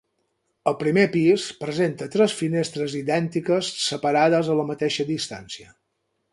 El 0.69 0.75
primer 0.77 1.03
pis 1.15 1.43
presenta 1.59 2.07
tres 2.15 2.33
finestres 2.39 2.97
idèntiques 3.03 3.71
separades 3.85 4.53
a 4.55 4.59
la 4.63 4.69
mateixa 4.75 5.09
distància. 5.15 5.75